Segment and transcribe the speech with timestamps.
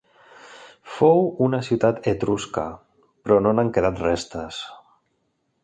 [0.93, 2.65] Fou una ciutat etrusca
[3.27, 4.65] però no n'han quedat restes.